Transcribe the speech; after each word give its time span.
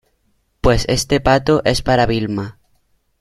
pues 0.61 0.85
este 0.89 1.19
pato 1.21 1.61
es 1.63 1.83
para 1.83 2.07
Vilma. 2.07 2.57